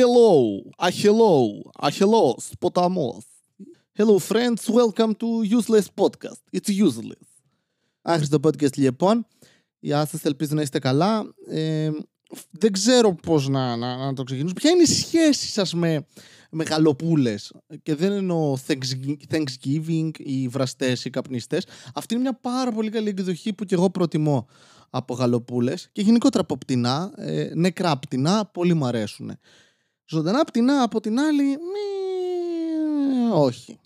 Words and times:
Hello, 0.00 0.62
a 0.78 0.90
hello, 0.90 1.62
a 1.80 1.90
hello, 1.90 2.34
ποταμός. 2.58 3.24
Hello 3.98 4.18
friends, 4.18 4.68
welcome 4.68 5.12
to 5.14 5.42
Useless 5.58 5.88
Podcast. 6.00 6.42
It's 6.52 6.68
useless. 6.68 7.26
Άχρηστο 8.02 8.38
podcast 8.42 8.76
λοιπόν. 8.76 9.26
Γεια 9.78 10.06
σας, 10.06 10.24
ελπίζω 10.24 10.54
να 10.54 10.62
είστε 10.62 10.78
καλά. 10.78 11.34
Ε, 11.48 11.90
δεν 12.50 12.72
ξέρω 12.72 13.14
πώς 13.14 13.48
να, 13.48 13.76
να, 13.76 13.96
να 13.96 14.12
το 14.12 14.22
ξεκινήσω. 14.22 14.54
Ποια 14.54 14.70
είναι 14.70 14.82
η 14.82 14.86
σχέση 14.86 15.48
σας 15.48 15.74
με 15.74 16.06
μεγαλοπούλες; 16.50 17.52
Και 17.82 17.94
δεν 17.94 18.12
εννοώ 18.12 18.56
Thanksgiving 19.30 20.10
ή 20.16 20.48
βραστές 20.48 21.04
ή 21.04 21.10
καπνιστές. 21.10 21.66
Αυτή 21.94 22.14
είναι 22.14 22.22
μια 22.22 22.38
πάρα 22.40 22.72
πολύ 22.72 22.90
καλή 22.90 23.08
εκδοχή 23.08 23.52
που 23.52 23.64
και 23.64 23.74
εγώ 23.74 23.90
προτιμώ 23.90 24.46
από 24.90 25.14
γαλοπούλες 25.14 25.88
και 25.92 26.02
γενικότερα 26.02 26.42
από 26.42 26.58
πτηνά, 26.58 27.12
ε, 27.16 27.50
νεκρά 27.54 27.98
πτηνά, 27.98 28.46
πολύ 28.46 28.74
μου 28.74 28.86
αρέσουν. 28.86 29.38
Ζωντανά 30.10 30.44
πτηνά 30.44 30.82
από 30.82 31.00
την 31.00 31.20
άλλη, 31.20 31.42
μη, 31.42 31.58
όχι. 33.32 33.78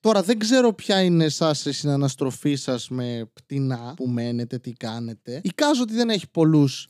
Τώρα 0.00 0.22
δεν 0.22 0.38
ξέρω 0.38 0.72
ποια 0.72 1.02
είναι 1.02 1.24
εσάς 1.24 1.64
η 1.64 1.72
συναναστροφή 1.72 2.54
σας 2.54 2.88
με 2.88 3.30
πτηνά 3.32 3.94
που 3.96 4.08
μένετε, 4.08 4.58
τι 4.58 4.72
κάνετε. 4.72 5.40
Εικάζω 5.44 5.82
ότι 5.82 5.94
δεν 5.94 6.10
έχει 6.10 6.30
πολλούς 6.30 6.88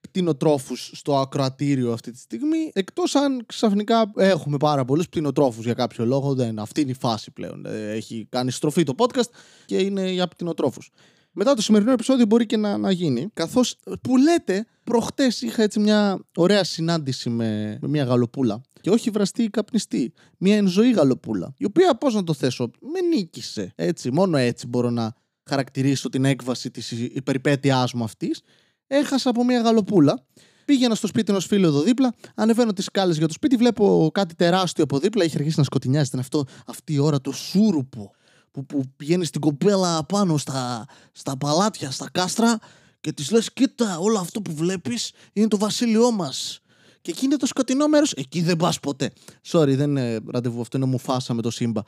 πτηνοτρόφους 0.00 0.90
στο 0.94 1.18
ακροατήριο 1.18 1.92
αυτή 1.92 2.10
τη 2.10 2.18
στιγμή, 2.18 2.70
εκτός 2.72 3.14
αν 3.14 3.42
ξαφνικά 3.46 4.12
έχουμε 4.16 4.56
πάρα 4.56 4.84
πολλούς 4.84 5.08
πτηνοτρόφους 5.08 5.64
για 5.64 5.74
κάποιο 5.74 6.06
λόγο. 6.06 6.34
Δεν, 6.34 6.58
αυτή 6.58 6.80
είναι 6.80 6.90
η 6.90 6.96
φάση 7.00 7.30
πλέον. 7.30 7.66
Ε, 7.66 7.90
έχει 7.90 8.26
κάνει 8.30 8.50
στροφή 8.50 8.82
το 8.82 8.94
podcast 8.96 9.30
και 9.64 9.78
είναι 9.78 10.10
για 10.10 10.28
πτηνοτρόφους. 10.28 10.90
Μετά 11.32 11.54
το 11.54 11.62
σημερινό 11.62 11.92
επεισόδιο 11.92 12.26
μπορεί 12.26 12.46
και 12.46 12.56
να, 12.56 12.78
να 12.78 12.90
γίνει. 12.90 13.30
Καθώς 13.34 13.76
που 14.00 14.16
λέτε, 14.16 14.66
προχτές 14.84 15.42
είχα 15.42 15.62
έτσι 15.62 15.80
μια 15.80 16.18
ωραία 16.36 16.64
συνάντηση 16.64 17.30
με, 17.30 17.78
με 17.80 17.88
μια 17.88 18.04
γαλοπούλα. 18.04 18.60
Και 18.80 18.90
όχι 18.90 19.10
βραστή 19.10 19.42
ή 19.42 19.48
καπνιστή. 19.48 20.12
Μια 20.38 20.56
ενζωή 20.56 20.92
γαλοπούλα. 20.92 21.54
Η 21.58 21.64
οποία, 21.64 21.96
πώς 21.96 22.14
να 22.14 22.24
το 22.24 22.32
θέσω, 22.32 22.70
με 22.80 23.00
νίκησε. 23.00 23.72
Έτσι, 23.76 24.12
μόνο 24.12 24.36
έτσι 24.36 24.66
μπορώ 24.66 24.90
να 24.90 25.14
χαρακτηρίσω 25.44 26.08
την 26.08 26.24
έκβαση 26.24 26.70
της 26.70 26.90
υπερπέτειά 26.90 27.88
μου 27.94 28.04
αυτής. 28.04 28.40
Έχασα 28.86 29.30
από 29.30 29.44
μια 29.44 29.60
γαλοπούλα. 29.60 30.24
Πήγαινα 30.64 30.94
στο 30.94 31.06
σπίτι 31.06 31.30
ενός 31.30 31.46
φίλου 31.46 31.66
εδώ 31.66 31.80
δίπλα, 31.80 32.14
ανεβαίνω 32.34 32.72
τις 32.72 32.84
σκάλες 32.84 33.18
για 33.18 33.26
το 33.26 33.32
σπίτι, 33.32 33.56
βλέπω 33.56 34.10
κάτι 34.14 34.34
τεράστιο 34.34 34.84
από 34.84 34.98
δίπλα. 34.98 35.24
Είχε 35.24 35.36
αρχίσει 35.36 35.58
να 35.58 35.64
σκοτεινιάζει. 35.64 36.06
Ήταν 36.06 36.20
αυτό, 36.20 36.44
αυτή 36.66 36.92
η 36.92 36.98
ώρα 36.98 37.20
το 37.20 37.32
σούρουπο 37.32 38.12
που, 38.52 38.66
που 38.66 38.82
πηγαίνεις 38.96 39.28
στην 39.28 39.40
κοπέλα 39.40 40.04
πάνω 40.04 40.36
στα, 40.36 40.84
στα 41.12 41.36
παλάτια, 41.36 41.90
στα 41.90 42.08
κάστρα 42.12 42.58
και 43.00 43.12
της 43.12 43.30
λες 43.30 43.52
κοίτα 43.52 43.98
όλο 43.98 44.18
αυτό 44.18 44.42
που 44.42 44.54
βλέπεις 44.54 45.12
είναι 45.32 45.48
το 45.48 45.58
βασίλειό 45.58 46.10
μας. 46.10 46.60
Και 47.00 47.10
εκεί 47.10 47.24
είναι 47.24 47.36
το 47.36 47.46
σκοτεινό 47.46 47.86
μέρος. 47.86 48.12
Εκεί 48.12 48.42
δεν 48.42 48.56
πας 48.56 48.80
ποτέ. 48.80 49.12
Sorry, 49.50 49.76
δεν 49.76 49.90
είναι 49.90 50.20
ραντεβού. 50.32 50.60
Αυτό 50.60 50.76
είναι 50.76 50.86
μου 50.86 50.98
φάσα 50.98 51.34
με 51.34 51.42
το 51.42 51.50
σύμπα. 51.50 51.80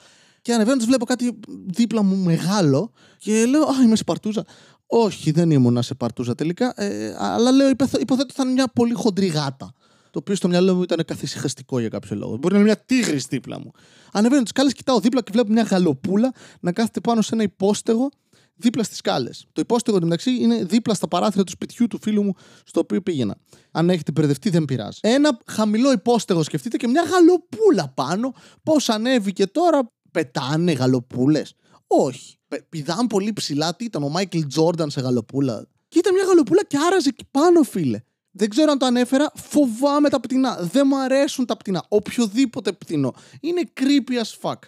Και 0.42 0.52
ανεβαίνοντα, 0.52 0.84
βλέπω 0.84 1.04
κάτι 1.04 1.38
δίπλα 1.66 2.02
μου 2.02 2.16
μεγάλο 2.16 2.92
και 3.18 3.44
λέω 3.46 3.62
Α, 3.62 3.82
είμαι 3.84 3.96
σε 3.96 4.04
παρτούζα. 4.04 4.44
Όχι, 4.86 5.30
δεν 5.30 5.50
ήμουν 5.50 5.82
σε 5.82 5.94
παρτούζα 5.94 6.34
τελικά. 6.34 6.72
Ε, 6.76 7.16
αλλά 7.18 7.50
λέω, 7.50 7.68
υποθέτω 7.68 8.26
θα 8.34 8.42
είναι 8.42 8.52
μια 8.52 8.68
πολύ 8.68 8.92
χοντρή 8.92 9.26
γάτα 9.26 9.74
το 10.14 10.20
οποίο 10.20 10.34
στο 10.34 10.48
μυαλό 10.48 10.74
μου 10.74 10.82
ήταν 10.82 11.04
καθησυχαστικό 11.06 11.78
για 11.78 11.88
κάποιο 11.88 12.16
λόγο. 12.16 12.36
Μπορεί 12.36 12.54
να 12.54 12.60
είναι 12.60 12.68
μια 12.68 12.84
τίγρη 12.86 13.16
δίπλα 13.28 13.60
μου. 13.60 13.70
Ανεβαίνω 14.12 14.40
τις 14.40 14.50
σκάλες, 14.50 14.72
κοιτάω 14.72 15.00
δίπλα 15.00 15.22
και 15.22 15.30
βλέπω 15.32 15.52
μια 15.52 15.62
γαλοπούλα 15.62 16.32
να 16.60 16.72
κάθεται 16.72 17.00
πάνω 17.00 17.22
σε 17.22 17.34
ένα 17.34 17.42
υπόστεγο 17.42 18.08
δίπλα 18.54 18.82
στις 18.82 18.96
σκάλες. 18.96 19.46
Το 19.52 19.60
υπόστεγο 19.60 19.98
μεταξύ 20.00 20.30
είναι 20.30 20.64
δίπλα 20.64 20.94
στα 20.94 21.08
παράθυρα 21.08 21.44
του 21.44 21.50
σπιτιού 21.50 21.86
του 21.86 21.98
φίλου 22.02 22.22
μου 22.22 22.34
στο 22.64 22.80
οποίο 22.80 23.00
πήγαινα. 23.02 23.36
Αν 23.70 23.90
έχετε 23.90 24.12
μπερδευτεί, 24.12 24.50
δεν 24.50 24.64
πειράζει. 24.64 24.98
Ένα 25.02 25.38
χαμηλό 25.46 25.92
υπόστεγο, 25.92 26.42
σκεφτείτε, 26.42 26.76
και 26.76 26.88
μια 26.88 27.02
γαλοπούλα 27.02 27.88
πάνω. 27.94 28.34
Πώς 28.62 28.88
ανέβηκε 28.88 29.46
τώρα, 29.46 29.92
πετάνε 30.10 30.72
γαλοπούλες; 30.72 31.54
Όχι. 31.86 32.36
Πηδάν 32.68 33.06
πολύ 33.06 33.32
ψηλά, 33.32 33.76
τι 33.76 33.84
ήταν, 33.84 34.02
ο 34.02 34.08
Μάικλ 34.08 34.40
Τζόρνταν 34.48 34.90
σε 34.90 35.00
γαλοπούλα; 35.00 35.66
Και 35.88 35.98
ήταν 35.98 36.14
μια 36.14 36.24
γαλοπούλα 36.24 36.64
και 36.64 36.76
άραζε 36.86 37.08
εκεί 37.08 37.24
πάνω, 37.30 37.62
φίλε. 37.62 38.00
Δεν 38.36 38.48
ξέρω 38.48 38.70
αν 38.70 38.78
το 38.78 38.86
ανέφερα. 38.86 39.30
Φοβάμαι 39.34 40.08
τα 40.08 40.20
πτηνά. 40.20 40.58
Δεν 40.72 40.86
μου 40.86 40.96
αρέσουν 40.98 41.46
τα 41.46 41.56
πτηνά. 41.56 41.84
Οποιοδήποτε 41.88 42.72
πτηνό. 42.72 43.14
Είναι 43.40 43.62
creepy 43.80 44.12
as 44.12 44.40
fuck. 44.40 44.58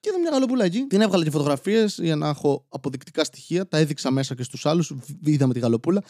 Και 0.00 0.08
είδα 0.08 0.18
μια 0.18 0.30
γαλοπούλα 0.30 0.64
εκεί. 0.64 0.86
Την 0.86 1.00
έβγαλα 1.00 1.24
και 1.24 1.30
φωτογραφίες 1.30 1.98
για 2.02 2.16
να 2.16 2.28
έχω 2.28 2.66
αποδεικτικά 2.68 3.24
στοιχεία. 3.24 3.68
Τα 3.68 3.78
έδειξα 3.78 4.10
μέσα 4.10 4.34
και 4.34 4.42
στους 4.42 4.66
άλλους. 4.66 4.92
Είδαμε 5.24 5.52
τη 5.52 5.58
γαλοπούλα. 5.58 6.02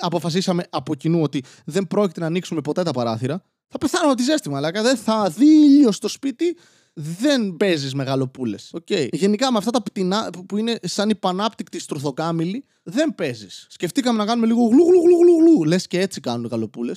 Αποφασίσαμε 0.00 0.64
από 0.70 0.94
κοινού 0.94 1.22
ότι 1.22 1.44
δεν 1.64 1.86
πρόκειται 1.86 2.20
να 2.20 2.26
ανοίξουμε 2.26 2.60
ποτέ 2.60 2.82
τα 2.82 2.90
παράθυρα. 2.90 3.42
Θα 3.68 3.78
πεθάνω 3.78 4.14
τη 4.14 4.22
ζέστη, 4.22 4.50
μαλάκα. 4.50 4.82
Δεν 4.82 4.96
θα 4.96 5.30
δει 5.30 5.46
ήλιος 5.46 5.96
στο 5.96 6.08
σπίτι 6.08 6.56
δεν 6.92 7.56
παίζεις 7.56 7.94
μεγαλοπούλες. 7.94 8.74
Okay. 8.80 9.08
Γενικά 9.12 9.52
με 9.52 9.58
αυτά 9.58 9.70
τα 9.70 9.82
πτηνά 9.82 10.30
που 10.48 10.56
είναι 10.56 10.78
σαν 10.82 11.10
η 11.10 11.14
πανάπτυκτη 11.14 11.80
στρουθοκάμιλη, 11.80 12.64
δεν 12.82 13.14
παίζεις. 13.14 13.66
Σκεφτήκαμε 13.70 14.18
να 14.18 14.24
κάνουμε 14.24 14.46
λίγο 14.46 14.66
γλου 14.66 14.84
γλου 14.86 15.02
γλου 15.02 15.38
γλου. 15.38 15.64
Λες 15.64 15.86
και 15.86 16.00
έτσι 16.00 16.20
κάνουν 16.20 16.46
γαλοπούλε. 16.46 16.92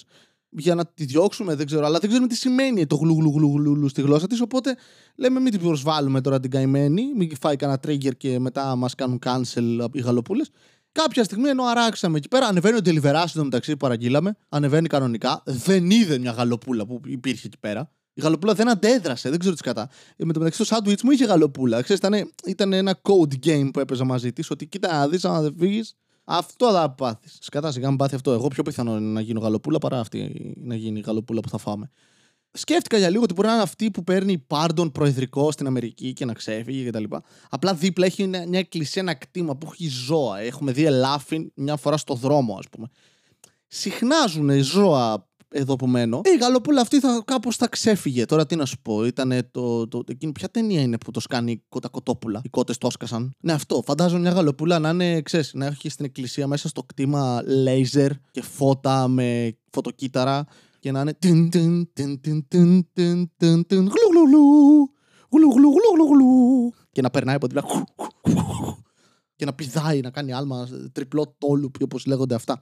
Για 0.58 0.76
να 0.76 0.86
τη 0.86 1.06
διώξουμε, 1.06 1.56
δεν 1.56 1.66
ξέρω, 1.66 1.86
αλλά 1.86 2.00
δεν 2.00 2.10
ξέρουμε 2.10 2.30
τι 2.30 2.36
σημαίνει 2.36 2.86
το 2.86 2.96
γλου 2.96 3.16
γλου 3.20 3.32
γλου 3.32 3.74
γλου 3.74 3.90
στη 3.90 4.02
γλώσσα 4.02 4.28
της. 4.28 4.42
Οπότε 4.42 4.76
λέμε 5.16 5.40
μην 5.40 5.52
την 5.52 5.62
προσβάλλουμε 5.62 6.22
τώρα 6.22 6.40
την 6.40 6.52
καημένη, 6.52 7.14
μην 7.16 7.32
φάει 7.42 7.56
κανένα 7.56 7.80
trigger 7.88 8.18
και 8.18 8.40
μετά 8.40 8.76
μας 8.76 8.96
κάνουν 8.96 9.20
cancel 9.26 9.88
οι 9.92 10.00
γαλοπούλε. 10.00 10.44
Κάποια 10.92 11.24
στιγμή 11.24 11.50
ενώ 11.50 11.64
αράξαμε 11.64 12.18
εκεί 12.18 12.28
πέρα, 12.28 12.48
ανεβαίνει 12.48 12.78
ο 12.78 12.82
Deliverasi 12.86 13.30
το 13.34 13.44
μεταξύ 13.44 13.72
που 13.72 13.78
παραγγείλαμε, 13.78 14.36
ανεβαίνει 14.50 14.88
κανονικά. 14.88 15.44
Δεν 15.46 15.90
είδε 15.90 16.18
μια 16.18 16.32
γαλοπούλα 16.32 16.86
που 16.86 17.02
υπήρχε 17.06 17.48
εκεί 17.48 17.58
πέρα. 17.60 17.92
Η 18.18 18.22
γαλοπούλα 18.22 18.54
δεν 18.54 18.70
αντέδρασε, 18.70 19.30
δεν 19.30 19.40
ξέρω 19.40 19.56
τι 19.56 19.62
κατά. 19.62 19.90
Ε, 20.16 20.26
με 20.26 20.34
το 20.34 20.40
μεταξύ 20.40 20.60
το 20.60 20.66
σάντουιτς 20.66 21.04
μου 21.04 21.12
είχε 21.12 21.26
γαλοπούλα. 21.26 21.82
Ξέρεις, 21.82 22.02
ήταν, 22.02 22.32
ήταν 22.46 22.74
ένα 22.74 23.02
code 23.02 23.46
game 23.46 23.70
που 23.74 23.80
έπαιζα 23.80 24.04
μαζί 24.04 24.34
της. 24.34 24.50
Ότι 24.50 24.66
κοίτα 24.66 24.94
να 24.94 25.08
δεις, 25.08 25.26
αν 25.26 25.42
δεν 25.42 25.56
φύγεις, 25.60 25.96
αυτό 26.24 26.72
θα 26.72 26.92
πάθεις. 26.92 27.38
Σκατά, 27.42 27.72
σιγά 27.72 27.90
μου 27.92 27.96
πάθει 27.96 28.16
αυτό. 28.16 28.32
Εγώ 28.32 28.48
πιο 28.48 28.64
πιθανό 28.64 28.98
είναι 28.98 29.12
να 29.12 29.22
γίνω 29.22 29.40
γαλοπούλα 29.40 29.78
παρά 29.78 30.00
αυτή 30.00 30.54
να 30.58 30.76
γίνει 30.76 31.00
η 31.00 31.04
γαλοπούλα 31.06 31.40
που 31.40 31.50
θα 31.50 31.58
φάμε. 31.58 31.92
Σκέφτηκα 32.52 32.98
για 32.98 33.10
λίγο 33.10 33.24
ότι 33.24 33.34
μπορεί 33.34 33.48
να 33.48 33.54
είναι 33.54 33.62
αυτή 33.62 33.92
που 33.92 34.04
παίρνει 34.04 34.38
πάρντον 34.38 34.92
προεδρικό 34.92 35.52
στην 35.52 35.68
Αμερική 35.68 36.14
και 36.14 36.26
να 36.26 36.34
ξέφυγε 36.34 36.90
κτλ. 36.90 37.04
Απλά 37.50 37.74
δίπλα 37.74 38.06
έχει 38.06 38.28
μια 38.28 38.60
εκκλησία, 38.60 39.02
ένα 39.02 39.14
κτήμα 39.14 39.56
που 39.56 39.70
έχει 39.72 39.88
ζώα. 39.88 40.40
Έχουμε 40.40 40.72
δει 40.72 40.86
ελάφιν 40.86 41.52
μια 41.56 41.76
φορά 41.76 41.98
στο 41.98 42.14
δρόμο, 42.14 42.56
ας 42.56 42.70
πούμε. 42.70 42.88
Συχνάζουν 43.68 44.64
ζώα 44.64 45.28
εδώ 45.60 45.76
που 45.76 45.88
μένω. 45.88 46.22
Ε, 46.24 46.30
η 46.30 46.38
γαλοπούλα 46.38 46.82
αυτή 46.82 47.00
θα, 47.00 47.22
κάπως 47.26 47.56
θα 47.56 47.68
ξέφυγε. 47.68 48.26
Τώρα 48.26 48.46
τι 48.46 48.56
να 48.56 48.66
σου 48.66 48.78
πω, 48.82 49.06
ήταν 49.06 49.48
το, 49.52 49.88
το, 49.88 50.04
εκείνη, 50.08 50.32
ποια 50.32 50.50
ταινία 50.50 50.82
είναι 50.82 50.98
που 50.98 51.12
το 51.12 51.20
σκάνει 51.20 51.64
τα 51.82 51.88
κοτόπουλα; 51.88 52.42
Οι 52.44 52.50
κότες 52.50 52.78
το 52.78 52.88
έσκασαν. 52.88 53.32
Ναι, 53.40 53.54
αυτό. 53.54 53.82
Φαντάζομαι 53.86 54.22
μια 54.22 54.32
γαλοπούλα 54.32 54.80
να 54.80 54.90
είναι, 54.90 55.22
ξέρεις, 55.22 55.54
να 55.54 55.66
έχει 55.66 55.90
στην 55.90 56.06
εκκλησία 56.06 56.48
μέσα 56.48 56.68
στο 56.68 56.84
κτήμα 56.84 57.42
λέιζερ 57.46 58.12
και 58.32 58.42
φώτα 58.42 59.08
με 59.08 59.58
φωτοκύτταρα 59.70 60.46
και 60.80 60.92
να 60.92 61.02
είναι. 61.02 61.18
Και 66.92 67.02
να 67.02 67.10
περνάει 67.10 67.36
από 67.36 67.48
την 67.48 67.62
και 69.36 69.46
να 69.46 69.54
πηδάει, 69.54 70.00
να 70.00 70.10
κάνει 70.10 70.34
άλμα, 70.34 70.68
τριπλό 70.92 71.36
τόλου, 71.38 71.72
όπως 71.84 72.06
λέγονται 72.06 72.36
αυτά. 72.36 72.62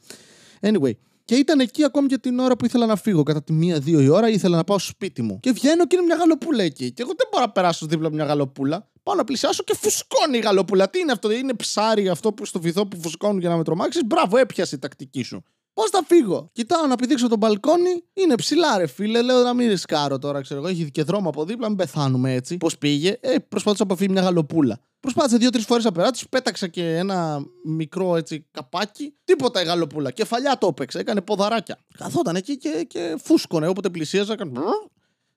Anyway, 0.62 0.92
και 1.26 1.36
ήταν 1.36 1.60
εκεί 1.60 1.84
ακόμη 1.84 2.08
και 2.08 2.18
την 2.18 2.40
ώρα 2.40 2.56
που 2.56 2.66
ήθελα 2.66 2.86
να 2.86 2.96
φύγω. 2.96 3.24
Κατά 3.24 3.44
τη 3.44 3.54
μία-δύο 3.54 4.00
η 4.00 4.08
ώρα 4.08 4.30
ήθελα 4.30 4.56
να 4.56 4.64
πάω 4.64 4.80
στο 4.80 4.90
σπίτι 4.92 5.22
μου. 5.22 5.40
Και 5.40 5.52
βγαίνω 5.52 5.88
και 5.88 5.96
είναι 5.96 6.06
μια 6.06 6.16
γαλοπούλα 6.16 6.64
εκεί. 6.64 6.92
Και 6.92 7.02
εγώ 7.02 7.12
δεν 7.18 7.28
μπορώ 7.32 7.46
να 7.46 7.52
περάσω 7.52 7.86
δίπλα 7.86 8.08
από 8.08 8.16
μια 8.16 8.26
γαλοπούλα. 8.26 8.92
Πάω 9.04 9.16
να 9.16 9.24
πλησιάσω 9.24 9.64
και 9.64 9.76
φουσκώνει 9.76 10.38
η 10.38 10.42
γαλοπούλα. 10.42 10.90
Τι 10.90 11.00
είναι 11.00 11.12
αυτό, 11.12 11.32
είναι 11.32 11.54
ψάρι 11.54 12.10
αυτό 12.10 12.34
που 12.34 12.46
στο 12.46 12.60
βυθό 12.60 12.88
που 12.88 13.02
φουσκώνουν 13.02 13.40
για 13.40 13.50
να 13.50 13.58
με 13.58 13.64
τρομάξεις; 13.64 14.06
Μπράβο, 14.06 14.38
έπιασε 14.38 14.76
η 14.76 14.80
τακτική 14.80 15.24
σου. 15.24 15.44
Πώς 15.74 15.90
θα 15.90 16.04
φύγω; 16.08 16.50
Κοιτάω 16.52 16.88
να 16.88 16.96
πηδήξω 16.96 17.28
τον 17.28 17.38
μπαλκόνι. 17.38 18.04
Είναι 18.14 18.36
ψηλά, 18.36 18.78
ρε 18.78 18.88
φίλε. 18.88 19.22
Λέω 19.22 19.44
να 19.44 19.54
μην 19.54 19.70
ρισκάρω 19.70 20.20
τώρα, 20.20 20.42
ξέρω 20.42 20.60
εγώ. 20.60 20.70
Έχει 20.70 20.92
και 20.92 21.04
δρόμο 21.04 21.30
από 21.30 21.46
δίπλα, 21.46 21.68
μην 21.68 21.78
πεθάνουμε 21.78 22.34
έτσι. 22.34 22.58
Πώς 22.58 22.78
πήγε; 22.78 23.18
Ε, 23.20 23.36
προσπαθούσα 23.50 23.84
να 23.86 23.92
αποφύγει 23.92 24.12
μια 24.12 24.22
γαλοπούλα. 24.22 24.80
Προσπάθησε 25.00 25.38
δύο-τρεις 25.38 25.66
φορές 25.66 25.84
να 25.84 25.92
περάσει, 25.92 26.30
πέταξα 26.30 26.68
και 26.68 26.98
ένα 26.98 27.46
μικρό 27.66 28.16
έτσι 28.16 28.48
καπάκι. 28.52 29.14
Τίποτα 29.24 29.62
η 29.62 29.66
γαλοπούλα. 29.66 30.12
Κεφαλιά 30.12 30.58
το 30.58 30.68
έπαιξε, 30.68 31.00
έκανε 31.00 31.22
ποδαράκια. 31.22 31.78
Καθόταν 31.98 32.36
εκεί 32.36 32.58
και, 32.58 32.86
και 32.88 33.16
φούσκωνε. 33.24 33.68
Όποτε 33.68 33.90
πλησίαζα, 33.90 34.34
έκανε. 34.34 34.52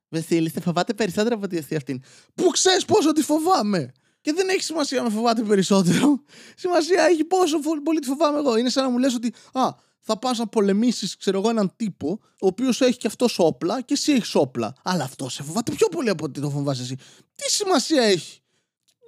Βεσίλη, 0.08 0.48
θα 0.48 0.60
φοβάται 0.60 0.94
περισσότερο 0.94 1.34
από 1.34 1.46
τη 1.46 1.76
αυτήν. 1.76 2.02
Πού 2.34 2.48
ξέρεις 2.50 2.84
πόσο 2.84 3.12
τη 3.12 3.22
φοβάμαι; 3.22 3.92
Και 4.26 4.32
δεν 4.32 4.48
έχει 4.48 4.62
σημασία 4.62 5.02
να 5.02 5.10
φοβάται 5.10 5.42
περισσότερο. 5.42 6.20
Σημασία 6.62 7.02
έχει 7.02 7.24
πόσο 7.24 7.58
πολύ 7.82 7.98
τη 7.98 8.06
φοβάμαι 8.06 8.38
εγώ. 8.38 8.56
Είναι 8.56 8.68
σαν 8.68 8.84
να 8.84 8.90
μου 8.90 8.98
λες 8.98 9.14
ότι 9.14 9.34
α, 9.52 9.68
θα 10.00 10.18
πας 10.18 10.38
να 10.38 10.46
πολεμήσεις, 10.46 11.16
ξέρω 11.16 11.38
εγώ, 11.38 11.48
έναν 11.48 11.72
τύπο, 11.76 12.20
ο 12.22 12.46
οποίος 12.46 12.80
έχει 12.80 12.96
και 12.96 13.06
αυτός 13.06 13.38
όπλα 13.38 13.80
και 13.80 13.94
εσύ 13.94 14.12
έχεις 14.12 14.34
όπλα. 14.34 14.74
Αλλά 14.82 15.04
αυτό 15.04 15.28
σε 15.28 15.42
φοβάται 15.42 15.72
πιο 15.72 15.88
πολύ 15.88 16.08
από 16.08 16.24
ότι 16.24 16.40
το 16.40 16.50
φοβάσαι 16.50 16.82
εσύ. 16.82 16.96
Τι 17.34 17.50
σημασία 17.50 18.02
έχει; 18.02 18.40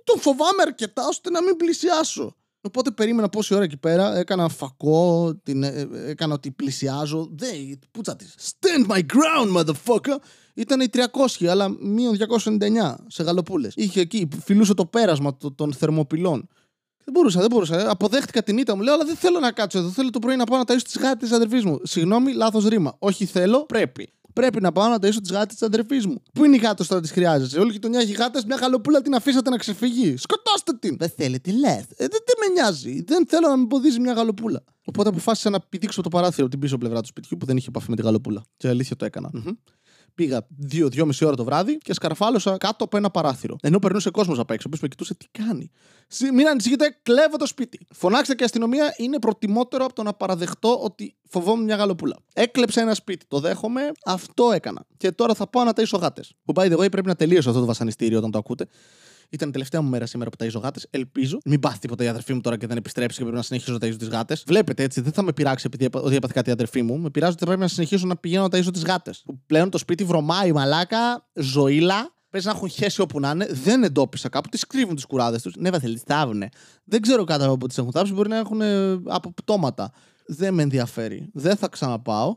Τον 0.04 0.20
φοβάμαι 0.20 0.62
αρκετά 0.62 1.06
ώστε 1.06 1.30
να 1.30 1.42
μην 1.42 1.56
πλησιάσω. 1.56 2.36
Οπότε 2.60 2.90
περίμενα 2.90 3.28
πόση 3.28 3.54
ώρα 3.54 3.64
εκεί 3.64 3.76
πέρα, 3.76 4.16
έκανα 4.16 4.48
φακό, 4.48 5.34
την, 5.42 5.62
ε, 5.62 5.68
ε, 5.68 6.10
έκανα 6.10 6.34
ότι 6.34 6.50
πλησιάζω. 6.50 7.28
Δεν, 7.32 7.78
πούτσα 7.90 8.16
της. 8.16 8.34
Stand 8.40 8.92
my 8.92 8.98
ground, 8.98 9.56
motherfucker! 9.56 10.16
Ήταν 10.54 10.80
οι 10.80 10.86
300, 10.92 11.46
αλλά 11.46 11.68
μείον 11.68 12.16
299 12.16 12.94
σε 13.06 13.22
γαλοπούλες. 13.22 13.72
Είχε 13.76 14.00
εκεί, 14.00 14.28
φιλούσε 14.44 14.74
το 14.74 14.86
πέρασμα 14.86 15.36
των 15.54 15.72
θερμοπυλών. 15.72 16.48
Δεν 17.04 17.12
μπορούσα, 17.12 17.40
δεν 17.40 17.50
μπορούσα. 17.50 17.90
Αποδέχτηκα 17.90 18.42
την 18.42 18.58
ήττα 18.58 18.76
μου. 18.76 18.82
Λέω, 18.82 18.94
αλλά 18.94 19.04
δεν 19.04 19.16
θέλω 19.16 19.38
να 19.38 19.52
κάτσω 19.52 19.78
εδώ. 19.78 19.88
Θέλω 19.88 20.10
το 20.10 20.18
πρωί 20.18 20.36
να 20.36 20.44
πάω 20.44 20.58
να 20.58 20.64
ταΐσω 20.66 20.82
τι 20.92 20.98
γάτες 20.98 21.28
της 21.28 21.32
αδερφής 21.32 21.64
μου. 21.64 21.78
Συγγνώμη, 21.82 22.32
λάθος 22.32 22.64
ρήμα. 22.64 22.96
Όχι 22.98 23.24
θέλω, 23.24 23.66
πρέπει. 23.66 24.12
Πρέπει 24.32 24.60
να 24.60 24.72
πάω 24.72 24.88
να 24.88 24.96
ταΐσω 24.96 25.20
τις 25.22 25.30
γάτες 25.30 25.54
της 25.54 25.62
αδερφής 25.62 26.06
μου. 26.06 26.22
Πού 26.32 26.44
είναι 26.44 26.56
η 26.56 26.58
γάτε 26.58 26.84
τώρα 26.84 27.00
τη 27.00 27.08
χρειάζεσαι; 27.08 27.58
Όλη 27.58 27.68
η 27.68 27.72
γειτονιά 27.72 28.00
έχει 28.00 28.12
γάτες, 28.12 28.44
μια 28.44 28.56
γαλοπούλα 28.56 29.02
την 29.02 29.14
αφήσατε 29.14 29.50
να 29.50 29.56
ξεφυγεί. 29.56 30.16
Σκοτώστε 30.16 30.72
την. 30.80 30.96
Δεν 30.98 31.10
θέλει, 31.16 31.40
τι 31.40 31.52
λες. 31.52 31.82
Ε, 31.82 31.84
δεν, 31.96 32.08
δεν 32.10 32.36
με 32.40 32.52
νοιάζει. 32.52 33.02
Δεν 33.06 33.26
θέλω 33.28 33.48
να 33.48 33.56
με 33.56 33.66
ποδίζει 33.66 34.00
μια 34.00 34.12
γαλοπούλα. 34.12 34.64
Οπότε 34.84 35.08
αποφάσισα 35.08 35.50
να 35.50 35.60
πηδήξω 35.60 36.02
το 36.02 36.08
παράθυρο 36.08 36.48
την 36.48 36.58
πίσω 36.58 36.78
πλευρά 36.78 37.00
του 37.00 37.06
σπιτιού 37.06 37.36
που 37.36 37.46
δεν 37.46 37.56
είχε 37.56 37.68
επαφή 37.68 37.90
με 37.90 37.96
τη 37.96 38.02
γαλοπούλα. 38.02 38.44
Και 38.56 38.68
αλήθεια 38.68 38.96
το 38.96 39.04
έκανα. 39.04 39.30
Mm-hmm. 39.34 39.52
Πήγα 40.18 40.46
2-2,5 40.72 41.10
ώρα 41.26 41.36
το 41.36 41.44
βράδυ 41.44 41.78
και 41.78 41.92
σκαρφάλωσα 41.92 42.56
κάτω 42.56 42.84
από 42.84 42.96
ένα 42.96 43.10
παράθυρο. 43.10 43.56
Ενώ 43.62 43.78
περνούσε 43.78 44.10
κόσμος 44.10 44.38
απ' 44.38 44.50
έξω, 44.50 44.62
ο 44.66 44.68
οποίος 44.68 44.82
με 44.82 44.88
κοιτούσε 44.88 45.14
τι 45.14 45.26
κάνει; 45.30 45.70
Μην 46.34 46.48
ανησυχείτε, 46.48 46.98
κλέβω 47.02 47.36
το 47.36 47.46
σπίτι. 47.46 47.86
Φωνάξτε 47.90 48.34
και 48.34 48.44
αστυνομία 48.44 48.94
είναι 48.96 49.18
προτιμότερο 49.18 49.84
από 49.84 49.94
το 49.94 50.02
να 50.02 50.12
παραδεχτώ 50.12 50.78
ότι 50.82 51.16
φοβόμουν 51.28 51.64
μια 51.64 51.76
γαλοπούλα. 51.76 52.16
Έκλεψα 52.32 52.80
ένα 52.80 52.94
σπίτι, 52.94 53.26
το 53.28 53.40
δέχομαι, 53.40 53.80
αυτό 54.04 54.52
έκανα. 54.52 54.86
Και 54.96 55.12
τώρα 55.12 55.34
θα 55.34 55.46
πάω 55.46 55.64
να 55.64 55.72
ταΐσω 55.76 55.98
γάτες. 56.00 56.32
Που 56.44 56.52
by 56.56 56.72
the 56.72 56.76
way 56.78 56.90
πρέπει 56.90 57.06
να 57.06 57.14
τελείωσω 57.14 57.48
αυτό 57.48 57.60
το 57.60 57.66
βασανιστήριο 57.66 58.18
όταν 58.18 58.30
το 58.30 58.38
ακούτε. 58.38 58.66
Ήταν 59.30 59.48
η 59.48 59.52
τελευταία 59.52 59.80
μου 59.80 59.88
μέρα 59.88 60.06
σήμερα 60.06 60.30
που 60.30 60.44
ταΐζω 60.44 60.60
γάτες. 60.62 60.86
Ελπίζω. 60.90 61.38
Μην 61.44 61.60
πάθει 61.60 61.78
τίποτα 61.78 62.04
η 62.04 62.08
αδερφή 62.08 62.34
μου 62.34 62.40
τώρα 62.40 62.56
και 62.56 62.66
δεν 62.66 62.76
επιστρέψει 62.76 63.16
και 63.16 63.22
πρέπει 63.22 63.36
να 63.36 63.42
συνεχίσω 63.42 63.72
να 63.72 63.78
ταΐζω 63.78 63.98
τις 63.98 64.08
γάτες. 64.08 64.44
Βλέπετε 64.46 64.82
έτσι, 64.82 65.00
δεν 65.00 65.12
θα 65.12 65.22
με 65.22 65.32
πειράξει 65.32 65.64
επειδή 65.66 65.88
ότι 65.92 66.14
έπαθε 66.16 66.32
κάτι 66.36 66.48
η 66.48 66.52
αδερφή 66.52 66.82
μου. 66.82 66.98
Με 66.98 67.10
πειράζει 67.10 67.32
ότι 67.32 67.44
πρέπει 67.44 67.60
να 67.60 67.68
συνεχίσω 67.68 68.06
να 68.06 68.16
πηγαίνω 68.16 68.48
να 68.48 68.58
ταΐζω 68.58 68.72
τις 68.72 68.84
γάτες. 68.84 69.22
Που 69.24 69.40
πλέον 69.46 69.70
το 69.70 69.78
σπίτι 69.78 70.04
βρωμάει 70.04 70.52
μαλάκα, 70.52 71.28
ζωήλα. 71.34 72.16
Πες 72.30 72.44
να 72.44 72.50
έχουν 72.50 72.68
χέσει 72.68 73.00
όπου 73.00 73.20
να 73.20 73.30
είναι. 73.30 73.46
Δεν 73.50 73.82
εντόπισα 73.82 74.28
κάπου. 74.28 74.48
Τις 74.48 74.66
κρύβουν 74.66 74.94
τις 74.94 75.04
κουράδες 75.04 75.42
τους. 75.42 75.54
Ναι, 75.56 75.70
βαθελή, 75.70 75.98
στάβουνε. 75.98 76.48
Δεν 76.84 77.00
ξέρω 77.00 77.24
κάτω 77.24 77.50
από 77.50 77.68
τις 77.68 77.78
έχουν 77.78 77.92
θάψει. 77.92 78.12
Μπορεί 78.12 78.28
να 78.28 78.36
έχουν 78.36 78.62
από 79.04 79.32
πτώματα 79.32 79.92
δεν 80.28 80.54
με 80.54 80.62
ενδιαφέρει. 80.62 81.30
Δεν 81.32 81.56
θα 81.56 81.68
ξαναπάω. 81.68 82.36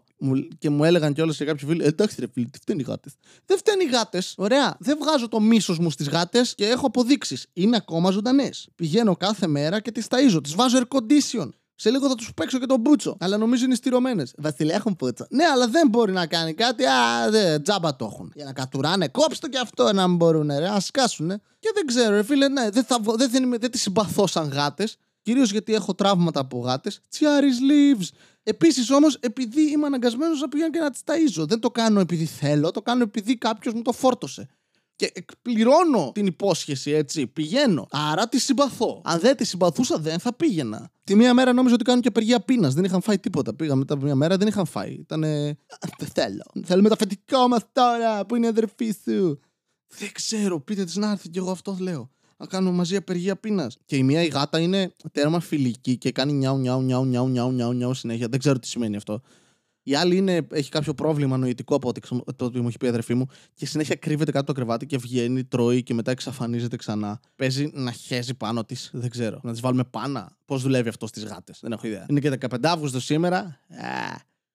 Και 0.58 0.70
μου 0.70 0.84
έλεγαν 0.84 1.14
κιόλας 1.14 1.36
σε 1.36 1.46
κάποιοι 1.46 1.68
φίλοι, 1.68 1.86
εντάξει 1.86 2.16
ρε 2.20 2.28
φίλοι, 2.34 2.50
τι 2.50 2.60
φταίνει 2.60 2.82
οι 2.82 2.84
γάτες. 2.84 3.14
Δεν 3.46 3.58
φταίνει 3.58 3.84
οι 3.84 3.88
γάτες. 3.88 4.34
Ωραία. 4.38 4.76
Δεν 4.80 4.98
βγάζω 5.02 5.28
το 5.28 5.40
μίσος 5.40 5.80
μου 5.80 5.90
στις 5.90 6.10
γάτες 6.10 6.56
και 6.56 6.68
έχω 6.68 6.86
αποδείξεις. 6.86 7.46
Είναι 7.54 7.76
ακόμα 7.76 8.12
ζωντανές. 8.12 8.70
Πηγαίνω 8.76 9.16
κάθε 9.16 9.48
μέρα 9.48 9.80
και 9.80 9.92
τις 9.92 10.08
ταΐζω. 10.10 10.44
Τις 10.44 10.56
βάζω 10.56 10.78
air 10.80 10.98
condition. 10.98 11.50
Σε 11.76 11.90
λίγο 11.90 12.08
θα 12.08 12.16
τους 12.16 12.34
παίξω 12.34 12.60
και 12.60 12.66
τον 12.66 12.80
μπούτσο. 12.80 13.18
Αλλά 13.20 13.38
νομίζω 13.38 13.66
είναι 13.66 13.76
στηρωμένε. 13.76 14.24
Βασιλεία 14.38 14.76
έχουν 14.76 14.96
πούτσο. 14.96 15.26
Ναι, 15.30 15.44
αλλά 15.44 15.68
δεν 15.68 15.88
μπορεί 15.90 16.12
να 16.12 16.26
κάνει 16.26 16.54
κάτι. 16.54 16.86
Α, 16.86 17.30
δε, 17.30 17.60
τζάμπα 17.60 17.96
το 17.96 18.06
έχουν. 18.06 18.32
Για 18.36 18.46
να 18.46 18.54
κατουράνε, 18.54 19.08
κόψτε 19.08 19.48
και 19.48 19.58
αυτό 19.58 19.94
να 19.94 20.08
μπορούν. 20.08 20.48
Ρε, 20.48 20.68
ας 20.68 20.86
σκάσουνε. 20.86 21.42
Και 21.60 21.72
δεν 21.74 21.86
ξέρω, 21.86 22.16
ρε 22.16 22.24
φίλε, 22.24 22.48
ναι, 22.48 22.70
δεν, 22.70 22.84
θα, 22.84 23.00
δεν, 23.16 23.32
δεν, 23.32 23.56
δεν 23.60 23.72
τις 23.72 23.82
συμπαθώ 23.82 24.28
σαν 24.28 24.48
γάτες. 24.48 24.98
Κυρίως 25.21 25.51
γιατί 25.51 25.73
έχω 25.73 25.95
τραύματα 25.95 26.39
από 26.39 26.59
γάτες. 26.59 27.01
Τσιάρι 27.09 27.50
leaves. 27.69 28.07
Επίσης 28.44 28.91
όμως, 28.91 29.15
επειδή 29.15 29.71
είμαι 29.71 29.85
αναγκασμένος 29.85 30.39
να 30.39 30.47
πηγαίνω 30.47 30.69
και 30.69 30.79
να 30.79 30.89
τις 30.89 31.01
ταΐζω. 31.06 31.47
Δεν 31.47 31.59
το 31.59 31.71
κάνω 31.71 32.00
επειδή 32.00 32.25
θέλω, 32.25 32.71
το 32.71 32.81
κάνω 32.81 33.03
επειδή 33.03 33.38
κάποιος 33.38 33.73
μου 33.73 33.81
το 33.81 33.91
φόρτωσε. 33.91 34.47
Και 34.95 35.12
εκπληρώνω 35.13 36.12
την 36.13 36.25
υπόσχεση, 36.25 36.91
έτσι. 36.91 37.27
Πηγαίνω. 37.27 37.88
Άρα 37.91 38.27
τη 38.27 38.39
συμπαθώ. 38.39 39.01
Αν 39.03 39.19
δεν 39.19 39.35
τη 39.35 39.45
συμπαθούσα, 39.45 39.97
δεν 39.97 40.19
θα 40.19 40.33
πήγαινα. 40.33 40.91
Τη 41.03 41.15
μία 41.15 41.33
μέρα 41.33 41.53
νόμιζα 41.53 41.73
ότι 41.73 41.83
κάνουν 41.83 42.01
και 42.01 42.07
απεργία 42.07 42.39
πείνας. 42.39 42.73
Δεν 42.73 42.83
είχαν 42.83 43.01
φάει 43.01 43.19
τίποτα. 43.19 43.53
Πήγα 43.56 43.75
μετά 43.75 43.94
από 43.94 44.03
μία 44.03 44.15
μέρα, 44.15 44.38
δεν 44.38 44.47
είχαν 44.47 44.65
φάει. 44.65 44.91
Ήτανε. 44.91 45.57
Δεν 45.97 46.07
θέλω. 46.13 46.44
Θέλουμε 46.63 46.88
το 46.88 46.94
αφεντικό 46.94 47.47
μας 47.47 47.62
τώρα, 47.71 48.25
που 48.25 48.35
είναι 48.35 48.45
η 48.45 48.50
αδερφή 48.50 48.95
σου. 49.03 49.39
Δεν 49.88 50.12
ξέρω, 50.12 50.59
πείτε 50.59 50.83
της 50.83 50.95
να 50.95 51.12
έρθει 51.12 51.29
κι 51.29 51.38
εγώ 51.38 51.51
αυτό 51.51 51.77
λέω 51.79 52.09
να 52.42 52.48
κάνουμε 52.48 52.76
μαζί 52.76 52.96
απεργία 52.96 53.36
πείνας. 53.36 53.78
Και 53.86 53.96
η 53.96 54.04
μία 54.04 54.24
η 54.24 54.28
γάτα 54.28 54.60
είναι 54.60 54.94
τέρμα 55.12 55.40
φιλική 55.40 55.98
και 55.98 56.12
κάνει 56.12 56.34
νιάου 56.34 56.58
νιάου 56.58 56.82
νιάου 56.82 57.06
νιάου 57.06 57.28
νιάου 57.28 57.52
νιάου, 57.52 57.74
νιάου 57.74 57.94
συνέχεια. 57.94 58.28
Δεν 58.28 58.40
ξέρω 58.40 58.60
τι 58.60 58.68
σημαίνει 58.68 58.96
αυτό. 58.96 59.22
Η 59.84 59.96
άλλη 59.96 60.16
είναι, 60.16 60.48
έχει 60.52 60.70
κάποιο 60.70 60.94
πρόβλημα 60.94 61.38
νοητικό 61.38 61.76
από 61.76 61.88
ό,τι 62.38 62.60
μου 62.60 62.68
έχει 62.68 62.78
πει 62.78 62.86
η 62.86 62.90
αδερφή 62.90 63.14
μου 63.14 63.28
και 63.54 63.66
συνέχεια 63.66 63.96
κρύβεται 63.96 64.32
κάτω 64.32 64.46
το 64.46 64.54
κρεβάτι 64.54 64.86
και 64.86 64.98
βγαίνει, 64.98 65.44
τρώει 65.44 65.84
και 65.84 65.94
μετά 65.94 66.12
εξαφανίζεται 66.12 66.76
ξανά. 66.76 67.20
Παίζει 67.36 67.70
να 67.74 67.92
χέζει 67.92 68.34
πάνω 68.34 68.64
της. 68.64 68.90
Δεν 68.94 69.10
ξέρω. 69.10 69.40
Να 69.44 69.52
της 69.52 69.62
βάλουμε 69.62 69.84
πάνα. 69.84 70.38
Πώς 70.46 70.62
δουλεύει 70.62 70.90
αυτό 70.90 71.08
στις 71.08 71.24
γάτες; 71.26 71.60
Δεν 71.62 71.72
έχω 71.72 71.88
ιδέα. 71.88 72.06
Είναι 72.10 72.20
και 72.20 72.30
15 72.30 72.56
Αύγουστο 72.62 73.00
σήμερα. 73.00 73.60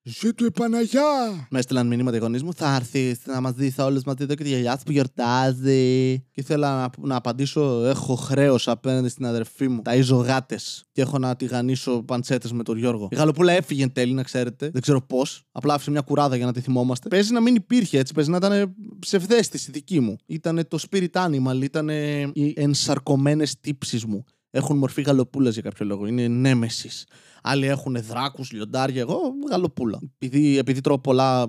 Ζήτω 0.08 0.44
η 0.44 0.50
Παναγιά! 0.50 1.46
Με 1.50 1.58
έστειλαν 1.58 1.86
μηνύματα 1.86 2.16
οι 2.16 2.20
γονείς 2.20 2.42
μου. 2.42 2.52
Θα 2.54 2.74
έρθει 2.74 3.16
να 3.24 3.40
μας 3.40 3.52
δει 3.52 3.74
όλου 3.78 4.00
μαζί 4.06 4.22
εδώ 4.22 4.34
και 4.34 4.42
τη 4.42 4.48
γιαγιά 4.48 4.80
που 4.84 4.92
γιορτάζει. 4.92 6.18
Και 6.18 6.40
ήθελα 6.40 6.76
να, 6.76 7.06
να 7.06 7.16
απαντήσω: 7.16 7.84
Έχω 7.84 8.14
χρέος 8.14 8.68
απέναντι 8.68 9.08
στην 9.08 9.26
αδερφή 9.26 9.68
μου. 9.68 9.82
Τα 9.82 9.94
γάτες. 9.96 10.84
Και 10.92 11.00
έχω 11.00 11.18
να 11.18 11.36
τηγανίσω 11.36 12.02
παντσέτες 12.02 12.52
με 12.52 12.62
τον 12.62 12.78
Γιώργο. 12.78 13.08
Η 13.10 13.14
γαλοπούλα 13.14 13.52
έφυγε 13.52 13.82
εν 13.82 13.92
τέλει, 13.92 14.12
να 14.12 14.22
ξέρετε. 14.22 14.70
Δεν 14.72 14.82
ξέρω 14.82 15.02
πώς. 15.06 15.44
Απλά 15.52 15.74
άφησε 15.74 15.90
μια 15.90 16.00
κουράδα 16.00 16.36
για 16.36 16.46
να 16.46 16.52
τη 16.52 16.60
θυμόμαστε. 16.60 17.08
Παίζει 17.08 17.32
να 17.32 17.40
μην 17.40 17.54
υπήρχε 17.54 17.98
έτσι. 17.98 18.14
Παίζει 18.14 18.30
να 18.30 18.36
ήταν 18.36 18.74
ψευδέστηση 18.98 19.70
δική 19.70 20.00
μου. 20.00 20.16
Ήταν 20.26 20.64
το 20.68 20.78
spirit 20.90 21.10
animal. 21.12 21.62
Ήταν 21.62 21.88
οι 22.32 22.52
ενσαρκωμένες 22.56 23.60
τύψεις 23.60 24.04
μου. 24.04 24.24
Έχουν 24.56 24.76
μορφή 24.76 25.02
γαλοπούλας 25.02 25.52
για 25.52 25.62
κάποιο 25.62 25.86
λόγο. 25.86 26.06
Είναι 26.06 26.28
νέμεσης. 26.28 27.06
Άλλοι 27.42 27.66
έχουν 27.66 27.96
δράκους, 28.08 28.52
λιοντάρια. 28.52 29.00
Εγώ 29.00 29.20
γαλοπούλα. 29.50 29.98
Επειδή, 30.18 30.58
επειδή 30.58 30.80
τρώω 30.80 30.98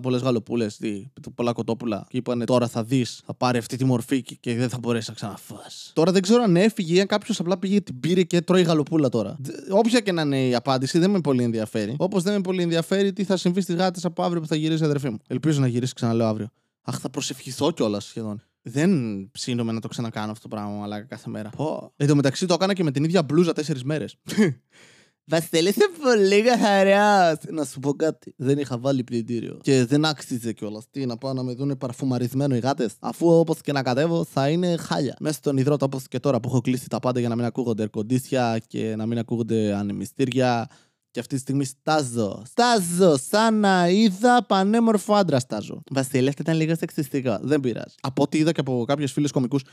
πολλές 0.02 0.22
γαλοπούλες, 0.22 0.80
πολλά 1.36 1.52
κοτόπουλα, 1.52 2.06
και 2.10 2.18
είπανε 2.18 2.46
τώρα 2.46 2.68
θα 2.68 2.84
δεις, 2.84 3.22
θα 3.26 3.34
πάρει 3.34 3.58
αυτή 3.58 3.78
τη 3.78 3.86
μορφή 3.86 4.22
και, 4.22 4.36
και 4.36 4.56
δεν 4.56 4.70
θα 4.70 4.78
μπορέσεις 4.80 5.08
να 5.08 5.14
ξαναφά. 5.14 5.62
Τώρα 5.94 6.12
δεν 6.12 6.22
ξέρω 6.22 6.44
αν 6.44 6.56
έφυγε 6.56 6.96
ή 6.96 7.00
αν 7.00 7.08
κάποιος 7.08 7.40
απλά 7.40 7.58
πήγε 7.58 7.82
την 7.82 8.00
πήρε 8.00 8.24
και 8.24 8.42
τρώει 8.42 8.62
γαλοπούλα 8.62 9.10
τώρα. 9.10 9.38
Όποια 9.70 10.00
και 10.00 10.12
να 10.12 10.22
είναι 10.22 10.48
η 10.48 10.56
απάντηση, 10.56 11.00
δεν 11.00 11.10
με 11.10 11.22
πολύ 11.22 11.44
ενδιαφέρει. 11.44 11.96
Όπως 11.98 12.24
δεν 12.24 12.34
με 12.34 12.42
πολύ 12.42 12.62
ενδιαφέρει 12.62 13.14
τι 13.14 13.24
θα 13.24 13.38
συμβεί 13.38 13.62
στις 13.62 13.76
γάτες 13.76 14.06
από 14.06 14.24
αύριο 14.24 14.42
που 14.42 14.48
θα 14.48 14.56
γυρίσει 14.56 14.82
η 14.82 14.86
αδερφή 14.86 15.10
μου. 15.10 15.18
Ελπίζω 15.28 15.60
να 15.60 15.68
γυρίσει, 15.68 15.94
ξαναλέω 15.94 16.28
αύριο. 16.28 16.48
Αχ, 16.82 17.00
θα 17.00 17.10
προσευχηθώ 17.10 17.72
κιόλας 17.72 18.06
σχεδόν. 18.06 18.42
Δεν 18.70 19.30
ψήνομαι 19.32 19.72
να 19.72 19.80
το 19.80 19.88
ξανακάνω 19.88 20.32
αυτό 20.32 20.48
το 20.48 20.56
πράγμα, 20.56 20.84
αλλά 20.84 21.02
κάθε 21.02 21.30
μέρα. 21.30 21.50
Πω. 21.50 21.94
Εν 21.96 22.08
τω 22.08 22.16
μεταξύ 22.16 22.46
το 22.46 22.54
έκανα 22.54 22.74
και 22.74 22.84
με 22.84 22.92
την 22.92 23.04
ίδια 23.04 23.24
μπλούζα 23.24 23.54
τέσσερις 23.54 23.84
μέρες. 23.84 24.18
Βασίλη, 25.30 25.70
είσαι 25.70 25.90
πολύ 26.02 26.42
καθαρά. 26.42 27.38
Να 27.50 27.66
σου 27.66 27.80
πω 27.80 27.94
κάτι. 27.94 28.34
Δεν 28.38 28.58
είχα 28.58 28.78
βάλει 28.78 29.04
πλυντήριο. 29.04 29.60
Και 29.62 29.86
δεν 29.86 30.06
άξιζε 30.06 30.54
κιόλας. 30.54 30.86
Τι 30.92 31.06
να 31.06 31.18
πάω 31.18 31.34
να 31.34 31.44
με 31.44 31.54
δουν 31.54 31.78
παρφουμαρισμένο 31.78 32.56
οι 32.56 32.60
γάτες. 32.60 32.96
Αφού 33.00 33.40
όπως 33.40 33.62
και 33.62 33.72
να 33.72 33.84
κατέβω 33.84 34.24
θα 34.24 34.50
είναι 34.50 34.78
χάλια. 34.78 35.16
Μέσα 35.20 35.38
στον 35.38 35.58
υδρότα 35.58 35.86
όπως 35.86 36.08
και 36.08 36.20
τώρα 36.20 36.40
που 36.40 36.50
έχω 36.50 36.62
κλείσει 36.62 36.90
τα 36.90 37.00
πάντα 37.00 37.20
για 37.20 37.30
να 37.30 37.36
μην 37.36 37.46
ακούγονται 37.46 37.84
ερκοντήσια 37.84 38.62
και 38.68 38.96
να 38.96 39.06
μην 39.06 39.18
ακούγονται 39.18 39.76
ανεμιστήρια. 39.76 40.68
Και 41.18 41.24
αυτή 41.24 41.36
τη 41.36 41.42
στιγμή 41.42 41.66
στάζω. 41.66 42.44
Στάζω! 42.46 43.18
Σαν 43.30 43.60
να 43.60 43.90
είδα 43.90 44.46
πανέμορφο 44.46 45.14
άντρα 45.14 45.40
στάζω. 45.40 45.82
Βασίλη, 45.92 46.28
αυτό 46.28 46.42
ήταν 46.42 46.56
λίγο 46.56 46.76
σεξιστικό. 46.76 47.38
Δεν 47.42 47.60
πειράζει. 47.60 47.96
Από 48.02 48.24
ό,τι 48.24 48.38
είδα 48.38 48.52
και 48.52 48.60
από 48.60 48.84
κάποιους 48.88 49.12
φίλους 49.12 49.32
κομικούς, 49.32 49.64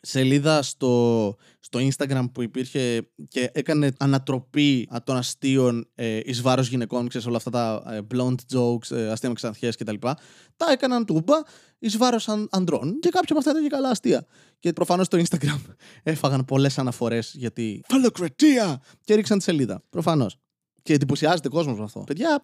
σελίδα 0.00 0.62
στο, 0.62 1.36
στο 1.60 1.80
Instagram 1.82 2.24
που 2.32 2.42
υπήρχε 2.42 3.10
και 3.28 3.50
έκανε 3.52 3.92
ανατροπή 3.98 4.88
των 5.04 5.16
αστείων 5.16 5.88
ε, 5.94 6.20
εις 6.24 6.42
βάρος 6.42 6.68
γυναικών, 6.68 7.08
ξέρεις 7.08 7.26
όλα 7.26 7.36
αυτά 7.36 7.50
τα 7.50 7.82
ε, 7.86 8.00
blonde 8.14 8.56
jokes, 8.56 8.90
ε, 8.90 9.10
αστεία 9.10 9.28
με 9.28 9.34
ξανθιές 9.34 9.76
κτλ. 9.76 9.94
Τα, 9.98 10.18
τα 10.56 10.72
έκαναν 10.72 11.04
τούμπα 11.04 11.34
εις 11.78 11.96
βάρος 11.96 12.28
αν, 12.28 12.48
ανδρών 12.50 12.98
και 13.00 13.08
κάποια 13.08 13.28
από 13.28 13.38
αυτά 13.38 13.50
ήταν 13.50 13.62
και 13.62 13.68
καλά 13.68 13.88
αστεία. 13.88 14.26
Και 14.58 14.72
προφανώς 14.72 15.06
στο 15.06 15.18
Instagram 15.18 15.60
έφαγαν 16.02 16.44
πολλές 16.44 16.78
αναφορές 16.78 17.34
γιατί 17.36 17.82
φαλοκρατία 17.88 18.82
και 19.04 19.12
έριξαν 19.12 19.38
τη 19.38 19.44
σελίδα. 19.44 19.82
Προφανώς. 19.90 20.36
Και 20.82 20.92
εντυπωσιάζεται 20.92 21.48
ο 21.48 21.50
κόσμος 21.50 21.78
με 21.78 21.84
αυτό. 21.84 22.00
Παιδιά, 22.00 22.40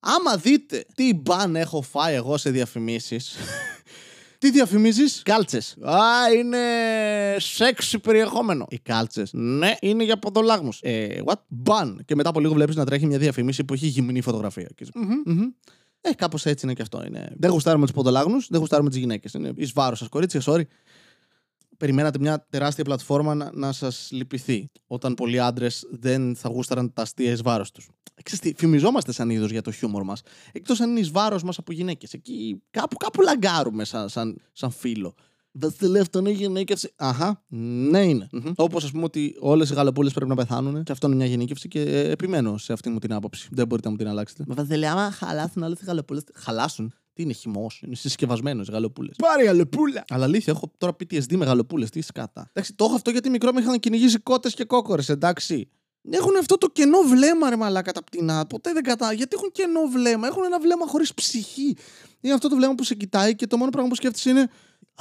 άμα 0.00 0.36
δείτε 0.36 0.84
τι 0.94 1.14
μπαν 1.14 1.56
έχω 1.56 1.82
φάει 1.82 2.14
εγώ 2.14 2.36
σε 2.36 2.50
διαφημίσεις 2.50 3.36
τι 4.38 4.50
διαφημίζεις, 4.50 5.22
κάλτσες. 5.24 5.76
Α, 5.80 6.32
είναι 6.36 6.58
σεξ 7.38 7.96
περιεχόμενο. 8.02 8.66
Οι 8.68 8.78
κάλτσες. 8.78 9.30
Ναι, 9.32 9.74
είναι 9.80 10.04
για 10.04 10.18
ποδολάγμους. 10.18 10.80
Ε, 10.82 11.20
what? 11.24 11.40
Μπαν. 11.48 12.02
Και 12.04 12.14
μετά 12.14 12.28
από 12.28 12.40
λίγο 12.40 12.54
βλέπεις 12.54 12.76
να 12.76 12.84
τρέχει 12.84 13.06
μια 13.06 13.18
διαφημίση 13.18 13.64
που 13.64 13.74
έχει 13.74 13.86
γυμνή 13.86 14.20
φωτογραφία. 14.20 14.68
Mm-hmm. 14.78 15.30
Mm-hmm. 15.30 15.70
Ε, 16.00 16.14
κάπως 16.14 16.46
έτσι 16.46 16.66
είναι 16.66 16.74
και 16.74 16.82
αυτό. 16.82 17.04
Είναι. 17.06 17.32
Δεν 17.36 17.50
γουστάρουμε 17.50 17.84
τους 17.84 17.94
ποδολάγνου, 17.94 18.36
δεν 18.48 18.60
γουστάρουμε 18.60 18.88
τις 18.88 18.98
γυναίκες. 18.98 19.32
Είναι 19.32 19.52
εις 19.56 19.72
βάρος 19.72 19.98
σας, 19.98 20.08
κορίτσια, 20.08 20.42
sorry. 20.44 20.62
Περιμένατε 21.78 22.18
μια 22.18 22.46
τεράστια 22.50 22.84
πλατφόρμα 22.84 23.34
να, 23.34 23.50
να 23.54 23.72
σας 23.72 24.08
λυπηθεί. 24.12 24.70
Όταν 24.86 25.14
πολλοί 25.14 25.40
άντρες 25.40 25.86
δεν 25.90 26.36
θα 26.36 26.48
γούσταραν 26.48 26.92
τα 26.92 27.02
αστεία 27.02 27.30
εις 27.30 27.42
βάρος 27.42 27.70
τους. 27.70 27.88
Ξέρετε, 28.22 28.52
φημιζόμαστε 28.56 29.12
σαν 29.12 29.30
είδος 29.30 29.50
για 29.50 29.62
το 29.62 29.70
χιούμορ 29.70 30.04
μας. 30.04 30.22
Εκτός 30.52 30.80
αν 30.80 30.90
είναι 30.90 31.00
εις 31.00 31.10
βάρος 31.10 31.42
μας 31.42 31.58
από 31.58 31.72
γυναίκες. 31.72 32.12
Εκεί 32.12 32.62
κάπου, 32.70 32.96
κάπου 32.96 33.20
λαγκάρουμε 33.20 33.84
σαν, 33.84 34.08
σαν, 34.08 34.40
σαν 34.52 34.70
φίλο. 34.70 35.14
Βασιλεύ, 35.58 36.04
τον 36.10 36.26
έχει 36.26 36.36
γενίκευση. 36.36 36.92
Αχά, 36.96 37.44
ναι 37.88 38.04
είναι. 38.04 38.28
Όπως 38.56 38.84
ας 38.84 38.90
πούμε 38.90 39.04
ότι 39.04 39.36
όλες 39.40 39.70
οι 39.70 39.74
γαλοπούλε 39.74 40.10
πρέπει 40.10 40.28
να 40.28 40.34
πεθάνουν. 40.34 40.82
Και 40.82 40.92
αυτό 40.92 41.06
είναι 41.06 41.16
μια 41.16 41.26
γενίκευση 41.26 41.68
και 41.68 41.80
ε, 41.80 42.10
επιμένω 42.10 42.58
σε 42.58 42.72
αυτή 42.72 42.90
μου 42.90 42.98
την 42.98 43.12
άποψη. 43.12 43.48
Δεν 43.52 43.66
μπορείτε 43.66 43.88
να 43.88 43.92
μου 43.94 44.00
την 44.00 44.08
αλλάξετε. 44.08 44.44
Βασιλεύ, 44.46 44.90
άμα 44.90 45.10
χαλάσουν 45.10 45.62
όλε 45.62 45.74
οι 45.80 45.84
γαλοπούλε. 45.84 46.20
Χαλάσουν. 46.34 46.92
Τι 47.16 47.22
είναι 47.22 47.32
χυμός, 47.32 47.82
είναι 47.86 47.94
συσκευασμένος 47.94 48.68
γαλοπούλες. 48.68 49.16
Πάρε 49.16 49.44
γαλοπούλα. 49.44 50.04
Αλλά 50.08 50.24
αλήθεια, 50.24 50.52
έχω 50.56 50.72
τώρα 50.78 50.92
PTSD 50.92 51.36
με 51.36 51.44
γαλοπούλες. 51.44 51.90
Τι 51.90 52.00
σκάτα. 52.00 52.48
Εντάξει, 52.52 52.74
το 52.74 52.84
έχω 52.84 52.94
αυτό 52.94 53.10
γιατί 53.10 53.30
μικρό 53.30 53.52
με 53.52 53.60
είχαν 53.60 53.78
κυνηγήσει 53.78 54.18
κότες 54.18 54.54
και 54.54 54.64
κόκορες, 54.64 55.08
εντάξει. 55.08 55.68
Έχουν 56.10 56.36
αυτό 56.38 56.58
το 56.58 56.68
κενό 56.68 56.98
βλέμμα, 56.98 57.50
ρε 57.50 57.56
μαλάκα 57.56 57.92
τα 57.92 58.04
πτηνά. 58.04 58.46
Ποτέ 58.46 58.72
δεν 58.72 58.82
κατά. 58.82 59.12
Γιατί 59.12 59.36
έχουν 59.36 59.52
κενό 59.52 59.80
βλέμμα; 59.86 60.26
Έχουν 60.26 60.44
ένα 60.44 60.60
βλέμμα 60.60 60.86
χωρίς 60.86 61.14
ψυχή. 61.14 61.76
Είναι 62.20 62.34
αυτό 62.34 62.48
το 62.48 62.56
βλέμμα 62.56 62.74
που 62.74 62.84
σε 62.84 62.94
κοιτάει 62.94 63.34
και 63.34 63.46
το 63.46 63.56
μόνο 63.56 63.70
πράγμα 63.70 63.88
που 63.88 63.94
σκέφτεσαι 63.94 64.30
είναι 64.30 64.48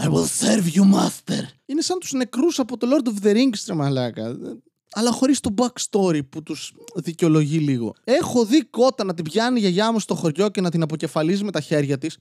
I 0.01 0.05
will 0.05 0.27
serve 0.41 0.75
you, 0.75 0.93
master. 0.93 1.43
Είναι 1.65 1.81
σαν 1.81 1.99
τους 1.99 2.11
νεκρούς 2.11 2.59
από 2.59 2.77
το 2.77 2.87
Lord 2.91 3.07
of 3.07 3.25
the 3.25 3.35
Rings, 3.35 3.63
ρε 3.67 3.73
μαλάκα. 3.73 4.37
Αλλά 4.91 5.11
χωρίς 5.11 5.39
το 5.39 5.53
backstory 5.57 6.29
που 6.29 6.43
τους 6.43 6.73
δικαιολογεί 6.95 7.57
λίγο. 7.57 7.93
Έχω 8.03 8.45
δει 8.45 8.63
κότα 8.63 9.03
να 9.03 9.13
την 9.13 9.23
πιάνει 9.23 9.57
η 9.57 9.59
γιαγιά 9.59 9.91
μου 9.91 9.99
στο 9.99 10.15
χωριό 10.15 10.49
και 10.49 10.61
να 10.61 10.69
την 10.69 10.81
αποκεφαλίζει 10.81 11.43
με 11.43 11.51
τα 11.51 11.61
χέρια 11.61 11.97
της. 11.97 12.17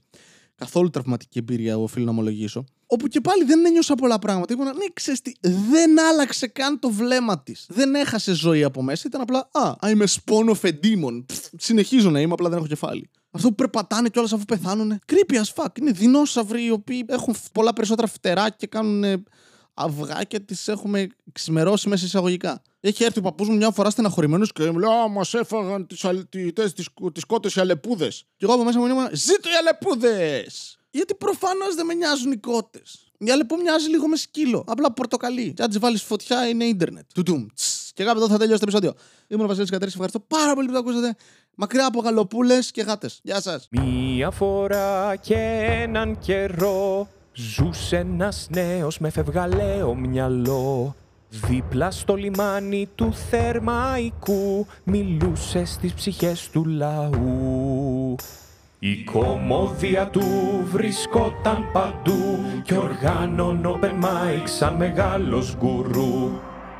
Καθόλου 0.55 0.89
τραυματική 0.89 1.39
εμπειρία, 1.39 1.77
οφείλω 1.77 2.05
να 2.05 2.11
ομολογήσω. 2.11 2.65
Όπου 2.87 3.07
και 3.07 3.21
πάλι 3.21 3.43
δεν 3.43 3.65
ένιωσα 3.65 3.95
πολλά 3.95 4.19
πράγματα. 4.19 4.53
Είπα, 4.53 4.63
ναι, 4.63 4.71
ξέρεις 4.93 5.21
τι, 5.21 5.31
δεν 5.41 5.99
άλλαξε 5.99 6.47
καν 6.47 6.79
το 6.79 6.89
βλέμμα 6.89 7.43
της. 7.43 7.65
Δεν 7.69 7.95
έχασε 7.95 8.33
ζωή 8.33 8.63
από 8.63 8.81
μέσα. 8.81 9.03
Ήταν 9.07 9.21
απλά, 9.21 9.49
Α, 9.51 9.75
I'm 9.81 10.01
a 10.01 10.05
spawn 10.05 10.49
of 10.49 10.61
a 10.61 10.69
demon. 10.69 11.23
Πφ, 11.25 11.47
συνεχίζω 11.57 12.09
να 12.09 12.19
είμαι, 12.19 12.33
απλά 12.33 12.49
δεν 12.49 12.57
έχω 12.57 12.67
κεφάλι. 12.67 13.09
Αυτό 13.31 13.47
που 13.47 13.55
περπατάνε 13.55 14.09
κιόλας 14.09 14.33
αφού 14.33 14.45
πεθάνουν. 14.45 14.99
Creepy 15.11 15.35
as 15.35 15.63
fuck. 15.63 15.79
Είναι 15.79 15.91
δεινόσαυροι 15.91 16.65
οι 16.65 16.71
οποίοι 16.71 17.05
έχουν 17.07 17.35
πολλά 17.51 17.73
περισσότερα 17.73 18.07
φτερά 18.07 18.49
και 18.49 18.67
κάνουν 18.67 19.25
αυγά 19.75 20.23
και 20.23 20.39
τις 20.39 20.67
έχουμε 20.67 21.07
ξημερώσει 21.31 21.89
μέσα 21.89 22.05
εισαγωγικά. 22.05 22.61
Έχει 22.79 23.03
έρθει 23.03 23.19
ο 23.19 23.21
παππούς 23.21 23.47
μου 23.47 23.55
μια 23.55 23.71
φορά 23.71 23.89
στεναχωρημένος 23.89 24.51
και 24.51 24.71
μου 24.71 24.79
λέει 24.79 24.89
Α, 24.89 25.07
μας 25.07 25.33
έφαγαν 25.33 25.87
τις 25.87 26.05
τις 27.13 27.25
κότες 27.25 27.55
οι 27.55 27.59
αλεπούδες. 27.59 28.25
Και 28.37 28.45
εγώ 28.45 28.53
από 28.53 28.63
μέσα 28.63 28.79
μου 28.79 28.85
ήμουν 28.85 29.07
Ζήτω 29.11 29.49
οι 29.49 29.53
αλεπούδες! 29.59 30.77
Γιατί 30.91 31.15
προφανώς 31.15 31.75
δεν 31.75 31.85
με 31.85 31.93
νοιάζουν 31.93 32.31
οι 32.31 32.37
κότες. 32.37 33.11
Η 33.17 33.31
αλεπού 33.31 33.55
μοιάζει 33.55 33.89
λίγο 33.89 34.07
με 34.07 34.15
σκύλο. 34.15 34.63
Απλά 34.67 34.91
πορτοκαλί. 34.91 35.53
Και 35.53 35.61
αν 35.63 35.69
της 35.69 35.79
βάλεις 35.79 36.01
φωτιά 36.03 36.47
είναι 36.47 36.63
ίντερνετ. 36.65 37.05
Τουτουμ. 37.13 37.45
Και 37.93 38.03
κάπου 38.03 38.17
εδώ 38.17 38.27
θα 38.27 38.37
τελειώσει 38.37 38.59
το 38.59 38.65
επεισόδιο. 38.67 38.93
Ήμουν 39.27 39.45
ο 39.45 39.47
Βασίλης 39.47 39.69
Κατέρης. 39.69 39.93
Ευχαριστώ 39.93 40.19
πάρα 40.19 40.53
πολύ 40.53 40.67
που 40.67 40.73
το 40.73 40.79
ακούσατε. 40.79 41.15
Μακριά 41.55 41.85
από 41.85 41.99
γαλοπούλες 41.99 42.71
και 42.71 42.81
γάτες. 42.81 43.19
Γεια 43.23 43.41
σας. 43.41 43.67
Μία 43.71 44.31
φορά 44.31 45.15
και 45.15 45.35
έναν 45.81 46.19
καιρό 46.19 47.07
Ζούσε 47.37 47.97
ένας 47.97 48.47
νέος 48.49 48.99
με 48.99 49.09
φευγαλαίο 49.09 49.95
μυαλό 49.95 50.95
Δίπλα 51.29 51.91
στο 51.91 52.15
λιμάνι 52.15 52.89
του 52.95 53.13
Θερμαϊκού 53.13 54.65
Μιλούσε 54.83 55.65
στις 55.65 55.93
ψυχές 55.93 56.49
του 56.49 56.65
λαού 56.65 58.15
η 58.79 59.03
κομμόδια 59.03 60.07
του 60.07 60.21
βρισκόταν 60.71 61.71
παντού 61.73 62.39
και 62.63 62.75
οργάνων 62.75 63.61
open 63.65 64.03
mic 64.03 64.43
σαν 64.43 64.75
μεγάλος 64.75 65.55
γκουρού. 65.57 66.31